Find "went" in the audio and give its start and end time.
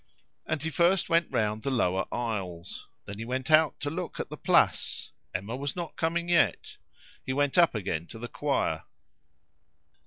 1.09-1.29, 3.25-3.51, 7.33-7.55